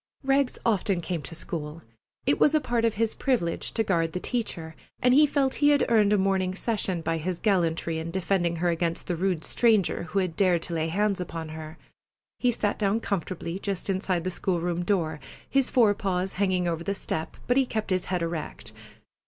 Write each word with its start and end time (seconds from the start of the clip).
Rags 0.23 0.57
often 0.65 0.99
came 0.99 1.21
to 1.21 1.35
school. 1.35 1.83
It 2.25 2.39
was 2.39 2.55
a 2.55 2.59
part 2.59 2.85
of 2.85 2.95
his 2.95 3.13
privilege 3.13 3.71
to 3.73 3.83
guard 3.83 4.13
the 4.13 4.19
teacher, 4.19 4.75
and 4.99 5.13
he 5.13 5.27
felt 5.27 5.53
he 5.61 5.69
had 5.69 5.85
earned 5.89 6.11
a 6.11 6.17
morning 6.17 6.55
session 6.55 7.01
by 7.01 7.17
his 7.17 7.37
gallantry 7.37 7.99
in 7.99 8.09
defending 8.09 8.55
her 8.55 8.69
against 8.69 9.05
the 9.05 9.15
rude 9.15 9.45
stranger 9.45 10.05
who 10.09 10.17
had 10.17 10.35
dared 10.35 10.63
to 10.63 10.73
lay 10.73 10.87
hands 10.87 11.21
upon 11.21 11.49
her. 11.49 11.77
He 12.39 12.51
sat 12.51 12.79
down 12.79 12.99
comfortably 12.99 13.59
just 13.59 13.91
inside 13.91 14.23
the 14.23 14.31
school 14.31 14.59
room 14.59 14.81
door, 14.83 15.19
his 15.47 15.69
forepaws 15.69 16.33
hanging 16.33 16.67
over 16.67 16.83
the 16.83 16.95
step, 16.95 17.37
but 17.45 17.55
he 17.55 17.67
kept 17.67 17.91
his 17.91 18.05
head 18.05 18.23
erect. 18.23 18.71